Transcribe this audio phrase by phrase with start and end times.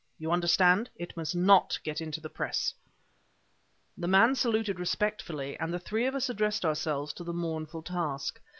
[0.17, 0.89] You understand?
[0.95, 2.73] It must not get into the press"
[3.99, 8.41] The man saluted respectfully; and the three of us addressed ourselves to the mournful task.